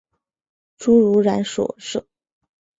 [0.79, 2.07] 侏儒蚺属而设。